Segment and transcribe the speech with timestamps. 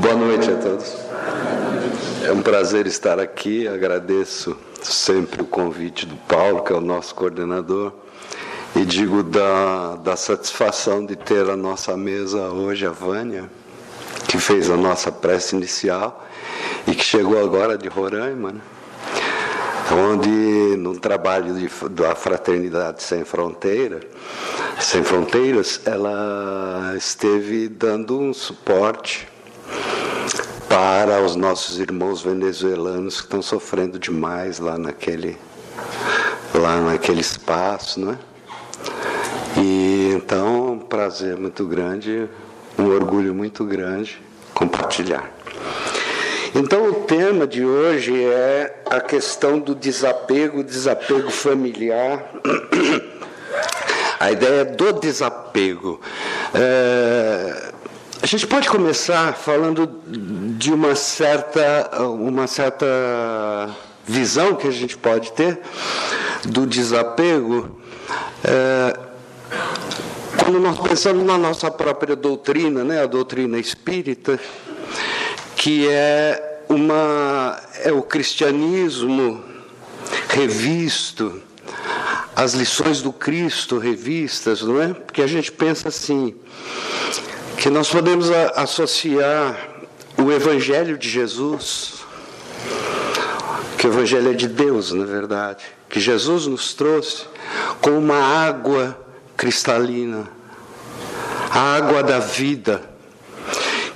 [0.00, 0.94] Boa noite a todos.
[2.24, 3.66] É um prazer estar aqui.
[3.66, 7.92] Agradeço sempre o convite do Paulo, que é o nosso coordenador,
[8.76, 13.50] e digo da, da satisfação de ter a nossa mesa hoje a Vânia,
[14.28, 16.24] que fez a nossa prece inicial
[16.86, 18.60] e que chegou agora de Roraima, né?
[19.90, 23.98] onde no trabalho de, da Fraternidade Sem Fronteira,
[24.78, 29.26] Sem Fronteiras, ela esteve dando um suporte
[30.68, 35.38] para os nossos irmãos venezuelanos que estão sofrendo demais lá naquele
[36.54, 38.18] lá naquele espaço, né?
[39.56, 42.28] E então, um prazer muito grande,
[42.78, 44.20] um orgulho muito grande
[44.52, 45.30] compartilhar.
[46.54, 52.30] Então, o tema de hoje é a questão do desapego, desapego familiar.
[54.20, 56.00] A ideia do desapego.
[56.52, 57.67] É,
[58.30, 62.86] gente pode começar falando de uma certa, uma certa
[64.04, 65.58] visão que a gente pode ter
[66.44, 67.80] do desapego.
[68.44, 68.98] É,
[70.44, 74.38] quando nós pensamos na nossa própria doutrina, né, a doutrina espírita,
[75.56, 79.42] que é uma é o cristianismo
[80.28, 81.40] revisto,
[82.36, 84.92] as lições do Cristo revistas, não é?
[84.92, 86.34] Porque a gente pensa assim,
[87.58, 89.58] que nós podemos associar
[90.16, 91.94] o evangelho de Jesus,
[93.76, 97.24] que o evangelho é de Deus, na verdade, que Jesus nos trouxe
[97.80, 98.96] com uma água
[99.36, 100.28] cristalina,
[101.50, 102.80] a água da vida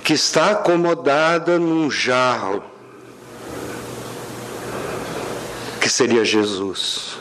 [0.03, 2.61] que está acomodada num jarro,
[5.79, 7.17] que seria Jesus.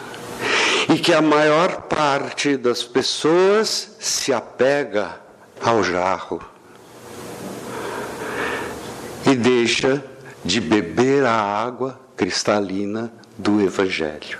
[0.92, 5.22] E que a maior parte das pessoas se apega
[5.62, 6.40] ao jarro
[9.24, 10.04] e deixa
[10.44, 14.38] de beber a água cristalina do Evangelho.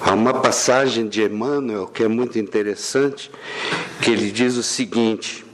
[0.00, 3.30] Há uma passagem de Emmanuel que é muito interessante,
[4.00, 5.44] que ele diz o seguinte: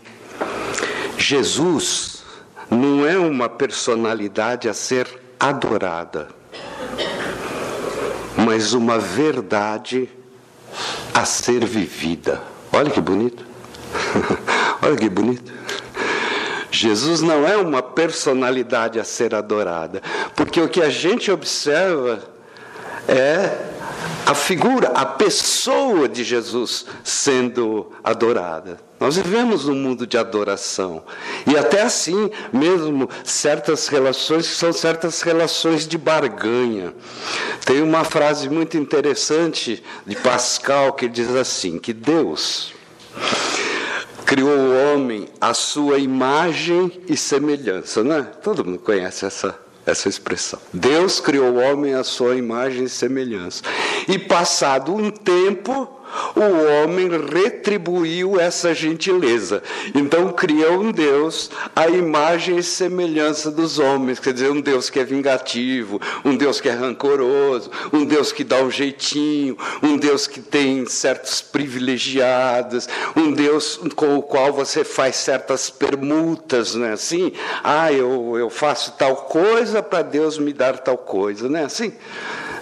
[1.17, 2.23] Jesus
[2.71, 5.09] não é uma personalidade a ser
[5.41, 6.29] adorada,
[8.37, 10.09] mas uma verdade
[11.15, 12.43] a ser vivida.
[12.71, 13.52] Olha que bonito.
[14.83, 15.53] Olha que bonito.
[16.71, 20.03] Jesus não é uma personalidade a ser adorada,
[20.35, 22.23] porque o que a gente observa
[23.07, 23.73] é
[24.25, 28.79] a figura, a pessoa de Jesus sendo adorada.
[28.99, 31.03] Nós vivemos num mundo de adoração.
[31.45, 36.95] E até assim, mesmo certas relações que são certas relações de barganha.
[37.67, 42.73] Tem uma frase muito interessante de Pascal que diz assim: que Deus
[44.33, 48.23] criou o homem à sua imagem e semelhança, não é?
[48.23, 49.55] Todo mundo conhece essa
[49.85, 50.59] essa expressão.
[50.73, 53.63] Deus criou o homem à sua imagem e semelhança.
[54.09, 56.01] E passado um tempo,
[56.35, 59.63] o homem retribuiu essa gentileza.
[59.95, 65.01] Então criou um Deus à imagem e semelhança dos homens, quer dizer, um Deus que
[65.01, 70.27] é vingativo, um Deus que é rancoroso, um Deus que dá um jeitinho, um Deus
[70.27, 76.93] que tem certos privilegiados, um Deus com o qual você faz certas permutas, não é
[76.93, 77.33] assim?
[77.63, 81.93] Ah, eu, eu faço tal coisa para Deus me dar tal coisa, não é assim?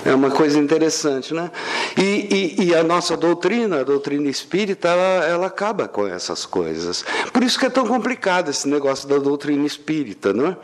[0.04, 1.50] É uma coisa interessante, né?
[1.96, 7.04] E, e, e, a nossa doutrina, a doutrina espírita, ela, ela acaba com essas coisas.
[7.32, 10.56] Por isso que é tão complicado esse negócio da doutrina espírita, não é?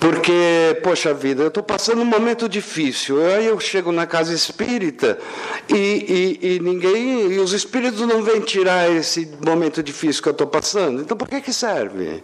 [0.00, 5.16] Porque, poxa vida, eu estou passando um momento difícil, aí eu chego na casa espírita
[5.68, 10.32] e, e, e ninguém, e os espíritos não vêm tirar esse momento difícil que eu
[10.32, 11.00] estou passando.
[11.00, 12.22] Então, por que que serve?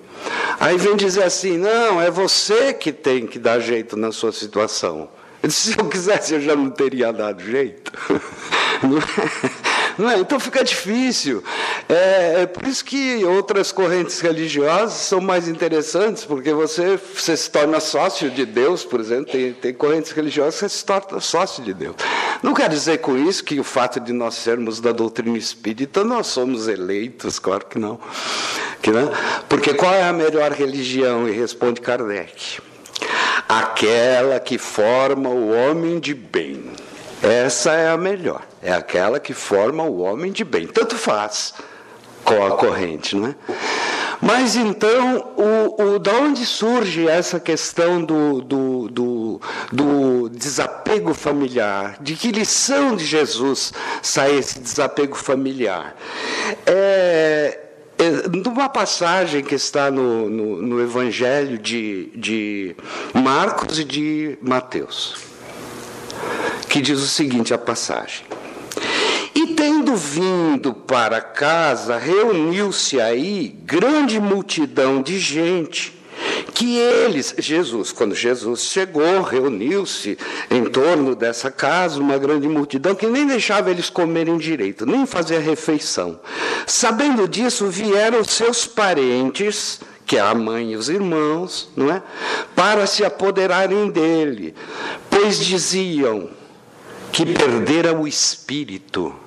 [0.58, 5.08] Aí vem dizer assim, não, é você que tem que dar jeito na sua situação.
[5.48, 7.92] Se eu quisesse, eu já não teria dado jeito.
[8.82, 9.50] Não é?
[9.98, 10.18] Não é?
[10.18, 11.42] Então fica difícil.
[11.88, 17.50] É, é, por isso que outras correntes religiosas são mais interessantes, porque você, você se
[17.50, 19.30] torna sócio de Deus, por exemplo.
[19.30, 21.94] Tem, tem correntes religiosas que você se torna sócio de Deus.
[22.42, 26.26] Não quer dizer com isso que o fato de nós sermos da doutrina espírita, nós
[26.26, 28.00] somos eleitos, claro que não.
[28.80, 29.08] Que, né?
[29.48, 31.28] Porque qual é a melhor religião?
[31.28, 32.60] E responde Kardec
[33.48, 36.72] aquela que forma o homem de bem.
[37.22, 38.42] Essa é a melhor.
[38.62, 40.66] É aquela que forma o homem de bem.
[40.66, 41.54] Tanto faz
[42.24, 43.34] com a corrente, não é?
[44.20, 49.40] Mas então, o, o, da onde surge essa questão do, do, do,
[49.72, 51.96] do, desapego familiar?
[52.00, 55.96] De que lição de Jesus sai esse desapego familiar?
[56.64, 57.58] É,
[58.32, 62.76] numa passagem que está no, no, no Evangelho de, de
[63.14, 65.16] Marcos e de Mateus,
[66.68, 68.24] que diz o seguinte: a passagem.
[69.34, 76.01] E tendo vindo para casa, reuniu-se aí grande multidão de gente
[76.54, 80.18] que eles, Jesus, quando Jesus chegou, reuniu-se
[80.50, 85.38] em torno dessa casa uma grande multidão que nem deixava eles comerem direito, nem fazer
[85.38, 86.20] refeição.
[86.66, 92.02] Sabendo disso, vieram seus parentes, que é a mãe e os irmãos, não é?
[92.54, 94.54] Para se apoderarem dele,
[95.08, 96.28] pois diziam
[97.12, 99.21] que perdera o espírito.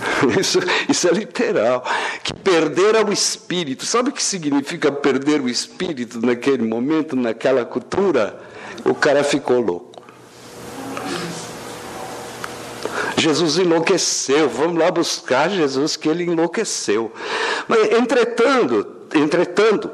[0.38, 0.58] Isso,
[0.88, 1.84] isso é literal.
[2.22, 3.86] Que perderam o espírito.
[3.86, 8.38] Sabe o que significa perder o espírito naquele momento, naquela cultura?
[8.84, 9.90] O cara ficou louco.
[13.16, 14.48] Jesus enlouqueceu.
[14.48, 17.12] Vamos lá buscar Jesus, que ele enlouqueceu.
[17.68, 19.90] Mas, entretanto, entretanto,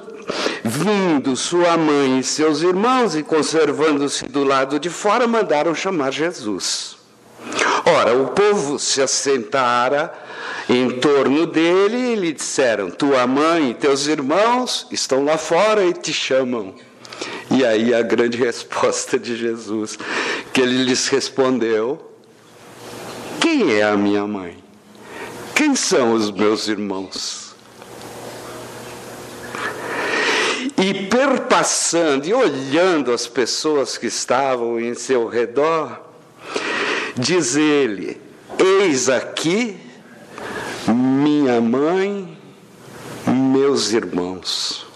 [0.62, 6.95] vindo sua mãe e seus irmãos e conservando-se do lado de fora, mandaram chamar Jesus.
[7.88, 10.12] Ora, o povo se assentara
[10.68, 15.92] em torno dele e lhe disseram: Tua mãe e teus irmãos estão lá fora e
[15.92, 16.74] te chamam.
[17.48, 19.96] E aí a grande resposta de Jesus,
[20.52, 22.10] que ele lhes respondeu:
[23.40, 24.58] Quem é a minha mãe?
[25.54, 27.54] Quem são os meus irmãos?
[30.76, 36.05] E perpassando e olhando as pessoas que estavam em seu redor,
[37.18, 38.20] Diz ele:
[38.58, 39.80] Eis aqui
[40.86, 42.36] minha mãe,
[43.26, 44.86] meus irmãos,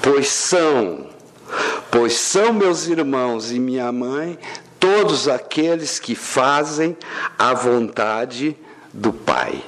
[0.00, 1.08] pois são,
[1.90, 4.38] pois são meus irmãos e minha mãe
[4.78, 6.96] todos aqueles que fazem
[7.38, 8.56] a vontade
[8.92, 9.62] do Pai.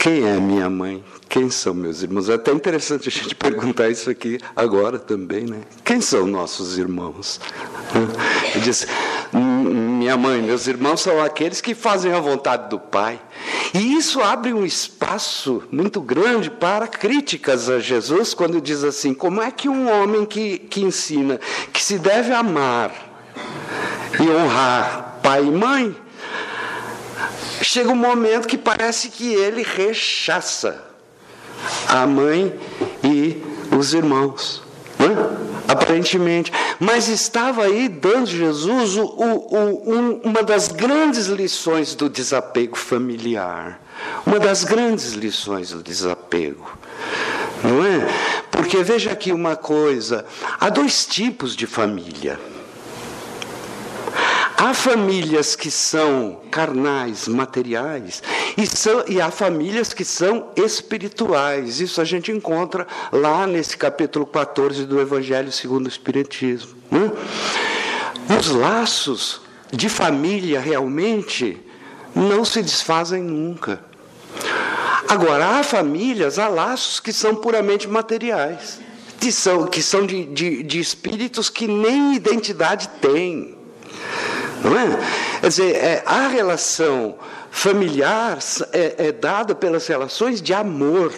[0.00, 1.04] Quem é minha mãe?
[1.38, 2.28] Quem são meus irmãos?
[2.28, 5.60] É até interessante a gente perguntar isso aqui agora também, né?
[5.84, 7.40] Quem são nossos irmãos?
[8.56, 8.84] Ele diz:
[9.32, 13.20] Minha mãe, meus irmãos são aqueles que fazem a vontade do Pai.
[13.72, 19.40] E isso abre um espaço muito grande para críticas a Jesus, quando diz assim: Como
[19.40, 21.38] é que um homem que, que ensina
[21.72, 22.92] que se deve amar
[24.18, 25.96] e honrar pai e mãe,
[27.62, 30.87] chega um momento que parece que ele rechaça
[31.88, 32.54] a mãe
[33.02, 33.42] e
[33.76, 34.62] os irmãos.
[34.98, 35.08] Né?
[35.68, 36.52] Aparentemente.
[36.80, 43.80] Mas estava aí dando Jesus o, o, um, uma das grandes lições do desapego familiar.
[44.24, 46.78] Uma das grandes lições do desapego.
[47.62, 48.06] Não é?
[48.50, 50.24] Porque veja aqui uma coisa:
[50.58, 52.38] há dois tipos de família.
[54.56, 58.20] Há famílias que são carnais, materiais,
[58.58, 61.80] e, são, e há famílias que são espirituais.
[61.80, 66.74] Isso a gente encontra lá nesse capítulo 14 do Evangelho segundo o Espiritismo.
[66.90, 67.12] Né?
[68.36, 69.40] Os laços
[69.70, 71.56] de família realmente
[72.12, 73.80] não se desfazem nunca.
[75.08, 78.80] Agora, há famílias, há laços que são puramente materiais,
[79.20, 83.56] que são, que são de, de, de espíritos que nem identidade têm.
[84.64, 85.38] Não é?
[85.40, 87.16] Quer dizer, é, a relação
[87.50, 88.38] familiar
[88.72, 91.12] é, é dada pelas relações de amor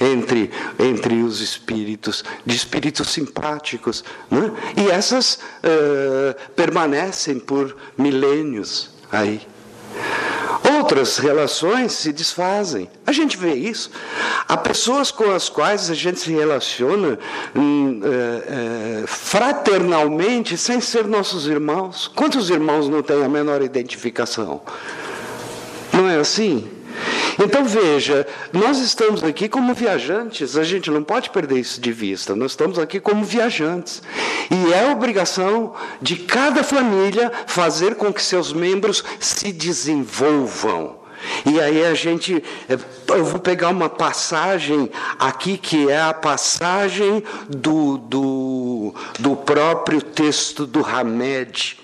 [0.00, 4.04] entre, entre os espíritos, de espíritos simpáticos.
[4.30, 4.80] É?
[4.82, 9.40] E essas uh, permanecem por milênios aí.
[10.76, 12.90] Outras relações se desfazem.
[13.06, 13.90] A gente vê isso.
[14.48, 17.18] Há pessoas com as quais a gente se relaciona
[17.54, 22.10] hum, é, fraternalmente sem ser nossos irmãos.
[22.14, 24.62] Quantos irmãos não têm a menor identificação?
[25.96, 26.68] Não é assim?
[27.42, 32.36] Então veja, nós estamos aqui como viajantes, a gente não pode perder isso de vista,
[32.36, 34.02] nós estamos aqui como viajantes.
[34.50, 41.02] E é obrigação de cada família fazer com que seus membros se desenvolvam.
[41.46, 47.96] E aí a gente, eu vou pegar uma passagem aqui que é a passagem do,
[47.98, 51.78] do, do próprio texto do Hamed.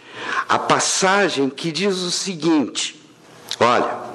[0.49, 3.00] A passagem que diz o seguinte:
[3.61, 4.11] olha.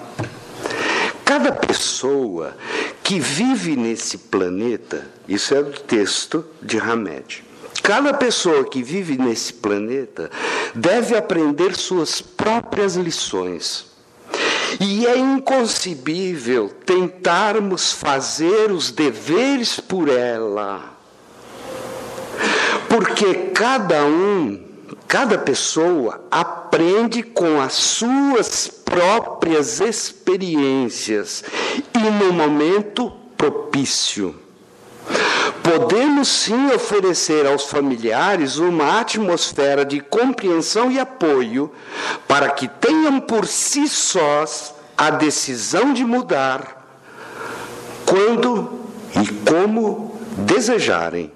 [1.23, 2.55] Cada pessoa
[3.03, 7.43] que vive nesse planeta, isso é do texto de Hamed.
[7.81, 10.31] Cada pessoa que vive nesse planeta
[10.73, 13.85] deve aprender suas próprias lições.
[14.79, 20.95] E é inconcebível tentarmos fazer os deveres por ela.
[22.89, 24.63] Porque cada um,
[25.07, 31.43] cada pessoa aprende com as suas próprias experiências
[31.93, 34.33] e no momento propício.
[35.61, 41.69] Podemos sim oferecer aos familiares uma atmosfera de compreensão e apoio
[42.25, 46.87] para que tenham por si sós a decisão de mudar
[48.05, 48.79] quando
[49.21, 51.33] e como desejarem.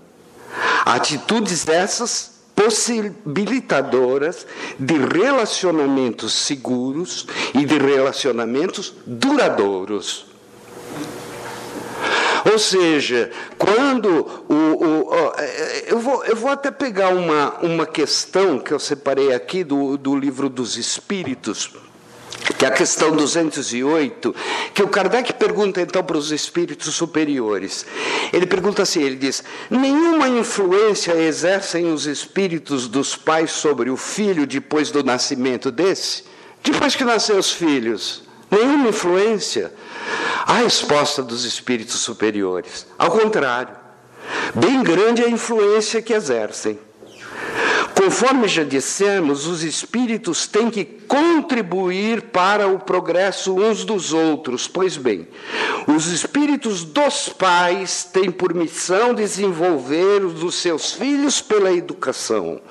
[0.86, 4.46] Atitudes essas possibilitadoras
[4.78, 10.26] de relacionamentos seguros e de relacionamentos duradouros.
[12.52, 14.10] Ou seja, quando
[14.50, 15.34] o, o, o,
[15.88, 20.14] eu, vou, eu vou até pegar uma, uma questão que eu separei aqui do, do
[20.14, 21.72] livro dos Espíritos
[22.58, 24.36] que é a questão 208,
[24.74, 27.86] que o Kardec pergunta então para os espíritos superiores.
[28.34, 34.48] Ele pergunta assim: ele diz, nenhuma influência exercem os espíritos dos pais sobre o filho
[34.48, 36.24] depois do nascimento desse?
[36.64, 38.24] Depois que nasceu os filhos?
[38.52, 39.72] Nenhuma influência.
[40.46, 42.86] A resposta dos espíritos superiores.
[42.98, 43.76] Ao contrário,
[44.56, 46.80] bem grande é a influência que exercem.
[48.02, 54.70] Conforme já dissemos, os espíritos têm que contribuir para o progresso uns dos outros.
[54.70, 55.28] Pois bem,
[55.86, 62.62] os espíritos dos pais têm por missão desenvolver os dos seus filhos pela educação.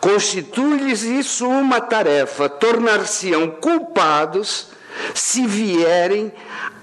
[0.00, 4.68] Constitui-lhes isso uma tarefa, tornar-se-ão culpados
[5.12, 6.32] se vierem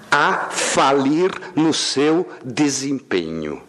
[0.08, 3.60] a falir no seu desempenho.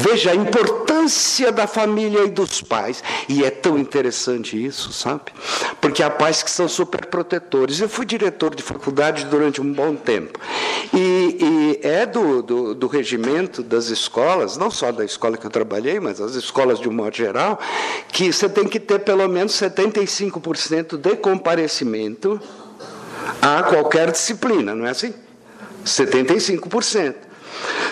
[0.00, 3.02] Veja a importância da família e dos pais.
[3.28, 5.32] E é tão interessante isso, sabe?
[5.80, 7.80] Porque há pais que são super protetores.
[7.80, 10.38] Eu fui diretor de faculdade durante um bom tempo.
[10.94, 15.50] E, e é do, do, do, regimento das escolas, não só da escola que eu
[15.50, 17.58] trabalhei, mas as escolas de um modo geral,
[18.12, 22.40] que você tem que ter pelo menos 75% de comparecimento
[23.42, 25.12] a qualquer disciplina, não é assim?
[25.84, 27.27] 75%.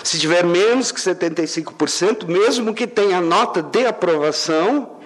[0.03, 4.97] Se tiver menos que 75%, mesmo que tenha nota de aprovação,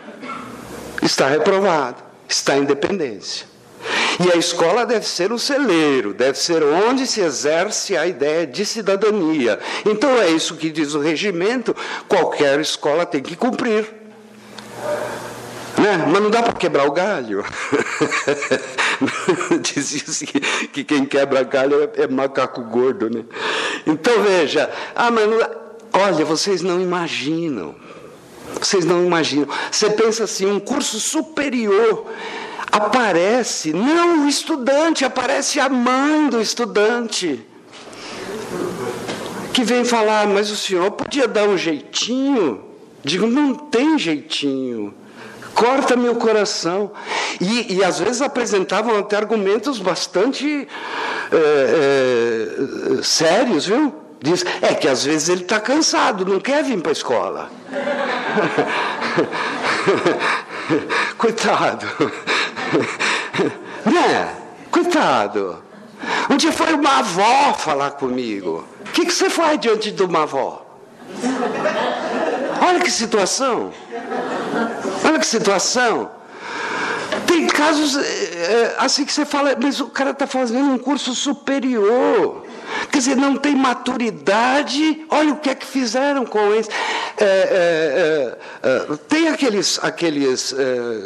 [1.02, 3.52] está reprovado, está em dependência.
[4.24, 8.66] E a escola deve ser um celeiro, deve ser onde se exerce a ideia de
[8.66, 9.60] cidadania.
[9.86, 11.76] Então é isso que diz o regimento,
[12.08, 14.01] qualquer escola tem que cumprir.
[15.82, 15.98] Né?
[16.12, 17.44] Mas não dá para quebrar o galho.
[19.62, 23.10] Dizia que, que, quem quebra galho é, é, macaco gordo.
[23.10, 23.26] Né?
[23.88, 25.26] Então veja, ah, mas
[25.92, 27.74] olha, vocês não imaginam.
[28.60, 29.48] Vocês não imaginam.
[29.72, 32.06] Você pensa assim, um curso superior
[32.72, 37.44] aparece, não o estudante, aparece a mãe do estudante.
[39.52, 42.66] Que vem falar, mas o senhor podia dar um jeitinho?
[43.04, 45.01] Digo, não tem jeitinho
[45.62, 46.92] corta meu coração.
[47.40, 50.68] E, e às vezes apresentavam até argumentos bastante
[51.32, 53.94] é, é, sérios, viu?
[54.20, 57.52] Diz, é que às vezes ele está cansado, não quer vir para a escola.
[61.18, 61.86] Coitado.
[63.86, 64.36] né?
[64.72, 65.64] Coitado.
[66.30, 68.66] Um dia foi uma avó falar comigo.
[68.80, 70.66] O que, que você faz diante de uma avó?
[72.64, 73.72] Olha que situação.
[75.22, 76.10] Que situação.
[77.28, 82.44] Tem casos é, assim que você fala, mas o cara está fazendo um curso superior.
[82.92, 85.06] Quer dizer, não tem maturidade.
[85.10, 86.68] Olha o que é que fizeram com eles.
[87.18, 90.56] É, é, tem aqueles, aqueles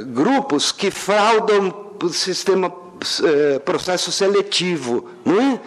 [0.07, 2.73] grupos que fraudam o sistema
[3.65, 5.59] processo seletivo, não é?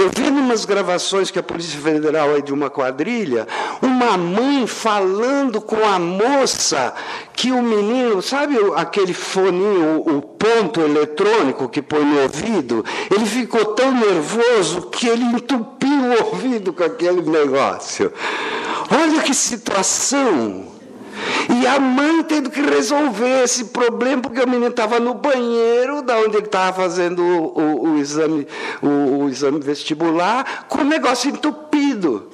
[0.00, 3.46] Eu vi umas gravações que a Polícia Federal é de uma quadrilha,
[3.82, 6.94] uma mãe falando com a moça
[7.34, 12.82] que o menino, sabe aquele foninho, o ponto eletrônico que põe no ouvido?
[13.14, 18.10] Ele ficou tão nervoso que ele entupiu o ouvido com aquele negócio.
[18.90, 20.79] Olha que situação!
[21.48, 26.18] E a mãe tendo que resolver esse problema, porque o menino estava no banheiro, da
[26.18, 28.46] onde ele estava fazendo o, o, o exame,
[28.82, 28.88] o,
[29.24, 32.28] o exame vestibular, com o negócio entupido.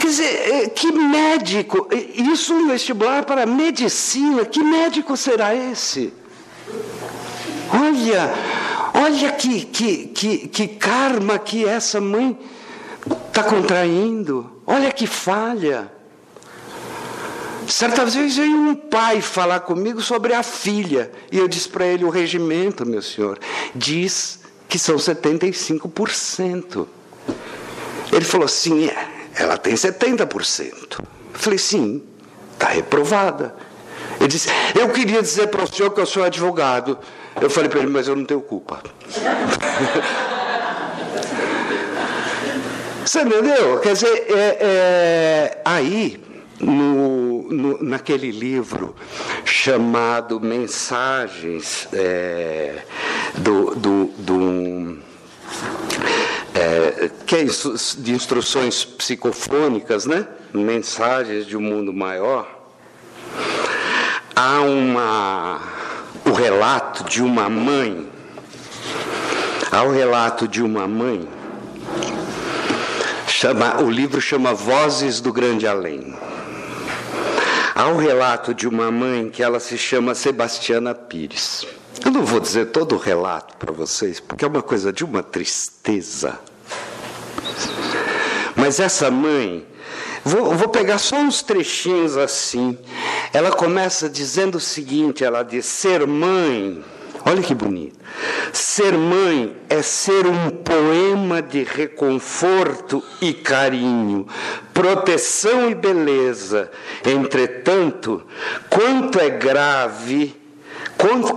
[0.00, 6.12] Quer dizer, é, que médico, isso no vestibular para medicina, que médico será esse?
[7.72, 8.32] Olha,
[8.94, 12.38] olha que, que, que, que karma que essa mãe
[13.28, 15.97] está contraindo, olha que falha.
[17.68, 22.04] Certa vez veio um pai falar comigo sobre a filha, e eu disse para ele:
[22.04, 23.38] o regimento, meu senhor,
[23.74, 26.86] diz que são 75%.
[28.10, 30.98] Ele falou assim: é, ela tem 70%.
[30.98, 32.02] Eu falei: sim,
[32.54, 33.54] está reprovada.
[34.18, 36.98] Ele disse: Eu queria dizer para o senhor que eu sou advogado.
[37.40, 38.82] Eu falei para ele: Mas eu não tenho culpa.
[43.04, 43.78] Você entendeu?
[43.80, 46.22] Quer dizer, é, é, aí,
[46.60, 48.94] no, no, naquele livro
[49.44, 52.82] chamado Mensagens é,
[53.36, 54.98] do, do, do
[56.54, 60.26] é, que é de instruções psicofônicas, né?
[60.52, 62.48] Mensagens de um mundo maior.
[64.34, 65.60] Há uma,
[66.24, 68.08] o relato de uma mãe.
[69.70, 71.28] Há o relato de uma mãe.
[73.26, 76.16] Chama, o livro chama Vozes do Grande Além.
[77.78, 81.64] Há o relato de uma mãe que ela se chama Sebastiana Pires.
[82.04, 85.22] Eu não vou dizer todo o relato para vocês, porque é uma coisa de uma
[85.22, 86.40] tristeza.
[88.56, 89.64] Mas essa mãe,
[90.24, 92.76] vou, vou pegar só uns trechinhos assim.
[93.32, 96.82] Ela começa dizendo o seguinte: ela diz, ser mãe.
[97.24, 97.98] Olha que bonito.
[98.52, 104.26] Ser mãe é ser um poema de reconforto e carinho,
[104.72, 106.70] proteção e beleza.
[107.04, 108.22] Entretanto,
[108.70, 110.34] quanto é grave
[110.98, 111.34] Quanto,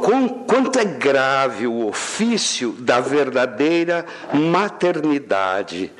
[0.47, 5.91] quanto, é grave o ofício da verdadeira maternidade.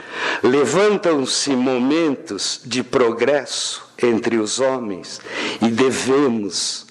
[0.42, 5.22] Levantam-se momentos de progresso entre os homens
[5.62, 6.91] e devemos, em,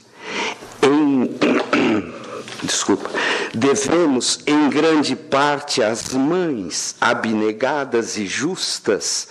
[2.62, 3.10] desculpa,
[3.54, 9.28] devemos em grande parte às mães abnegadas e justas,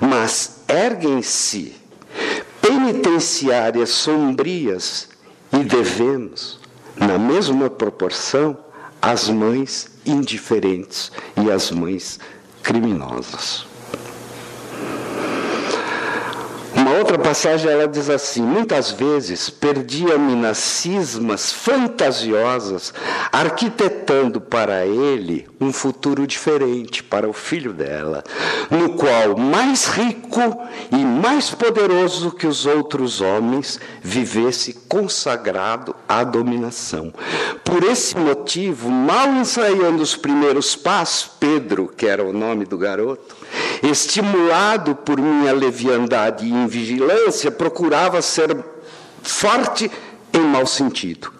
[0.00, 1.74] mas erguem-se
[2.60, 5.08] penitenciárias sombrias
[5.52, 6.58] e devemos
[6.96, 8.56] na mesma proporção,
[9.00, 12.18] as mães indiferentes e as mães
[12.62, 13.66] criminosas.
[16.74, 22.92] Uma outra passagem ela diz assim: muitas vezes perdia-me nas cismas fantasiosas,
[23.32, 28.22] arquitetando para ele um futuro diferente para o filho dela,
[28.70, 30.40] no qual mais rico
[30.90, 37.12] e mais poderoso que os outros homens vivesse consagrado à dominação.
[37.64, 43.36] Por esse motivo, mal ensaiando os primeiros passos, Pedro, que era o nome do garoto,
[43.82, 48.56] estimulado por minha leviandade e invigilância, procurava ser
[49.22, 49.90] forte
[50.32, 51.32] em mau sentido.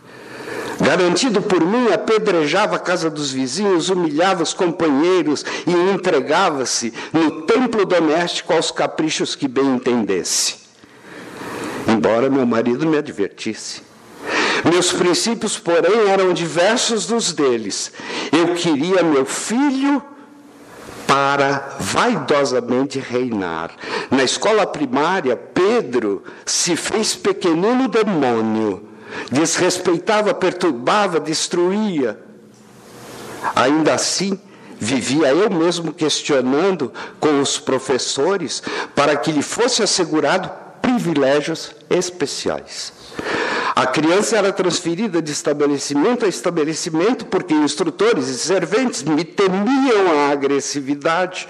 [0.81, 7.87] Garantido por mim, apedrejava a casa dos vizinhos, humilhava os companheiros e entregava-se no templo
[7.87, 10.67] doméstico aos caprichos que bem entendesse.
[11.89, 13.83] Embora meu marido me advertisse.
[14.71, 17.93] Meus princípios, porém, eram diversos dos deles.
[18.33, 20.03] Eu queria meu filho
[21.07, 23.71] para vaidosamente reinar.
[24.11, 28.89] Na escola primária, Pedro se fez pequenino demônio,
[29.31, 32.19] desrespeitava, perturbava, destruía.
[33.55, 34.39] Ainda assim,
[34.79, 38.63] vivia eu mesmo questionando com os professores
[38.95, 40.51] para que lhe fosse assegurado
[40.83, 42.96] privilégios especiais.
[43.77, 50.33] A criança era transferida de estabelecimento a estabelecimento porque instrutores e serventes me temiam a
[50.33, 51.47] agressividade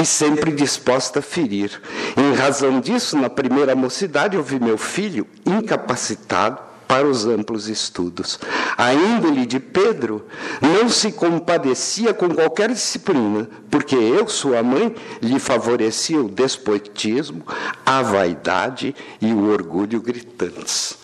[0.00, 1.82] e sempre disposta a ferir.
[2.16, 8.40] Em razão disso, na primeira mocidade, eu vi meu filho incapacitado para os amplos estudos.
[8.76, 10.26] A índole de Pedro
[10.60, 17.44] não se compadecia com qualquer disciplina, porque eu, sua mãe, lhe favorecia o despotismo,
[17.86, 20.98] a vaidade e o orgulho gritantes.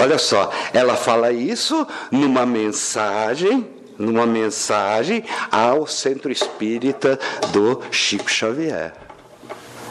[0.00, 7.20] Olha só, ela fala isso numa mensagem numa mensagem ao centro espírita
[7.52, 8.94] do Chico Xavier.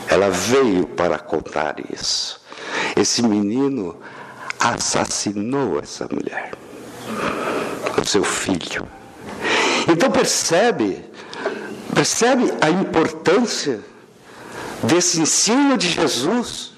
[0.07, 2.41] Ela veio para contar isso.
[2.95, 3.95] Esse menino
[4.59, 6.51] assassinou essa mulher,
[7.97, 8.87] o seu filho.
[9.87, 11.03] Então percebe,
[11.93, 13.79] percebe a importância
[14.83, 16.73] desse ensino de Jesus.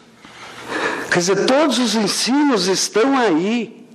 [1.11, 3.85] Quer dizer, todos os ensinos estão aí.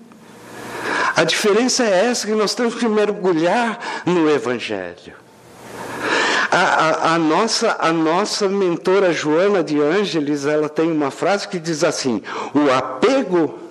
[1.15, 5.15] A diferença é essa que nós temos que mergulhar no Evangelho.
[6.51, 11.59] A, a, a, nossa, a nossa mentora Joana de Ângeles, ela tem uma frase que
[11.59, 12.23] diz assim:
[12.55, 13.66] o apego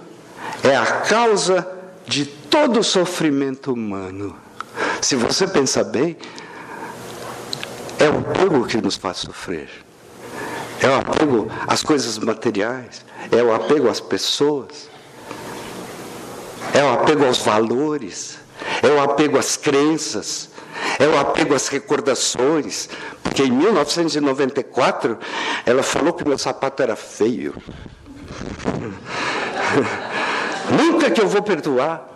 [0.70, 1.68] é a causa
[2.08, 4.36] de todo sofrimento humano.
[5.02, 6.18] Se você pensar bem,
[8.00, 9.70] é o apego que nos faz sofrer.
[10.82, 14.90] É o apego às coisas materiais, é o apego às pessoas,
[16.74, 18.38] é o apego aos valores,
[18.82, 20.50] é o apego às crenças,
[21.00, 22.90] é o apego às recordações.
[23.24, 25.18] Porque em 1994
[25.66, 27.54] ela falou que meu sapato era feio.
[30.72, 32.08] Nunca que eu vou perdoar.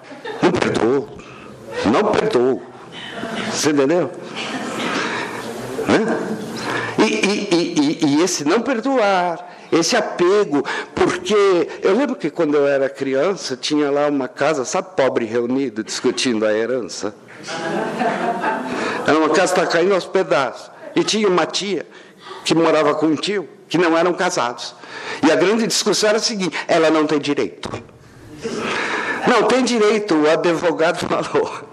[0.42, 1.10] Não perdoo.
[1.86, 2.62] Não perdoo.
[3.52, 4.12] Você entendeu?
[6.98, 12.68] E, e, e, e, esse não perdoar, esse apego, porque eu lembro que quando eu
[12.68, 17.16] era criança tinha lá uma casa, sabe, pobre reunido, discutindo a herança.
[19.08, 20.70] Era uma casa que estava caindo aos pedaços.
[20.96, 21.86] E tinha uma tia
[22.44, 24.76] que morava com um tio, que não eram casados.
[25.26, 27.70] E a grande discussão era a seguinte: ela não tem direito.
[29.28, 31.70] Não, tem direito, o advogado falou.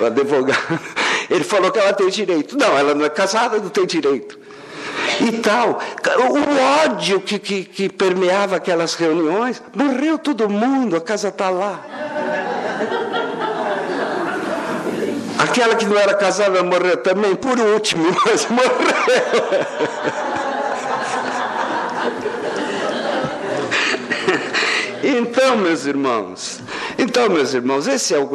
[0.00, 0.80] o advogado,
[1.28, 2.56] ele falou que ela tem direito.
[2.56, 4.38] Não, ela não é casada, não tem direito.
[5.20, 5.80] E tal.
[6.30, 11.84] O ódio que, que, que permeava aquelas reuniões, morreu todo mundo, a casa está lá.
[15.38, 20.29] Aquela que não era casada morreu também, por último, mas morreu.
[25.10, 26.60] Então, meus irmãos,
[26.96, 28.30] então, meus irmãos, esse, é o,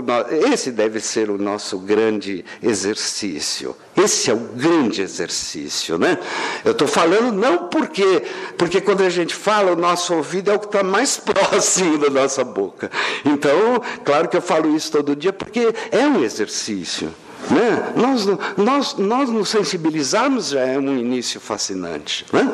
[0.51, 3.75] esse deve ser o nosso grande exercício.
[3.95, 6.17] Esse é o grande exercício, né?
[6.65, 8.23] Eu estou falando não porque,
[8.57, 12.09] porque quando a gente fala, o nosso ouvido é o que está mais próximo da
[12.09, 12.91] nossa boca.
[13.23, 17.13] Então, claro que eu falo isso todo dia porque é um exercício.
[17.49, 17.93] Né?
[17.95, 18.25] Nós,
[18.57, 22.25] nós, nós nos sensibilizarmos já é um início fascinante.
[22.33, 22.51] Né?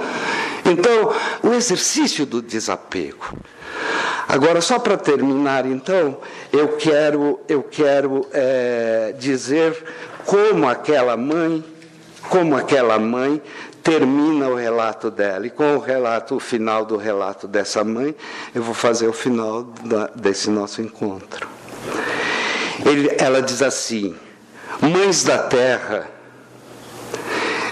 [0.66, 3.38] Então, o exercício do desapego.
[4.28, 6.18] Agora, só para terminar, então,
[6.52, 9.84] eu quero, eu quero é, dizer
[10.26, 11.64] como aquela mãe,
[12.30, 13.42] como aquela mãe
[13.84, 15.46] termina o relato dela.
[15.46, 18.16] E com o relato, o final do relato dessa mãe,
[18.54, 21.48] eu vou fazer o final da, desse nosso encontro.
[22.86, 24.16] Ele, ela diz assim:
[24.82, 26.08] Mães da terra,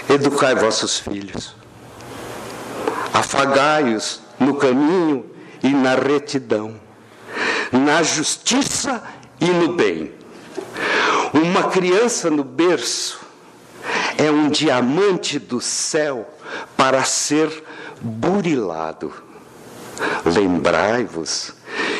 [0.08, 1.54] educai vossos filhos,
[3.12, 5.29] afagai-os no caminho
[5.62, 6.80] e na retidão,
[7.72, 9.02] na justiça
[9.40, 10.12] e no bem.
[11.32, 13.20] Uma criança no berço
[14.18, 16.28] é um diamante do céu
[16.76, 17.64] para ser
[18.00, 19.12] burilado.
[20.24, 21.54] Lembrai-vos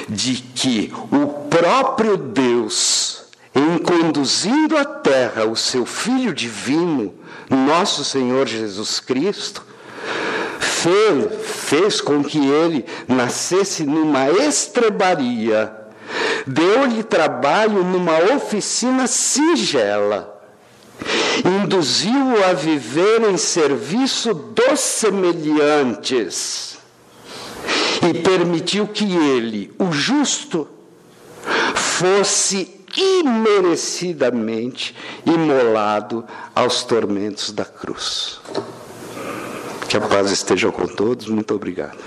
[0.08, 7.14] de que o próprio Deus, em conduzindo à terra o seu Filho divino,
[7.48, 9.64] nosso Senhor Jesus Cristo,
[11.42, 15.72] fez, com que ele nascesse numa estrebaria,
[16.46, 20.40] deu-lhe trabalho numa oficina singela,
[21.44, 26.78] induziu-o a viver em serviço dos semelhantes
[28.08, 30.66] e permitiu que ele, o justo,
[31.74, 38.40] fosse imerecidamente imolado aos tormentos da cruz.
[39.90, 41.26] Que a paz esteja com todos.
[41.26, 41.98] Muito obrigado.